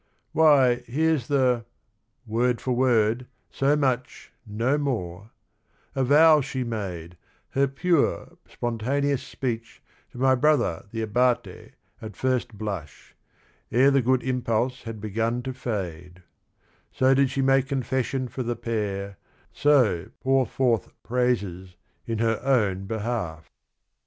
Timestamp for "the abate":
10.89-11.73